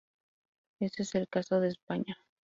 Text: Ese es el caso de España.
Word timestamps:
Ese 0.79 1.03
es 1.03 1.13
el 1.13 1.27
caso 1.29 1.59
de 1.59 1.67
España. 1.67 2.17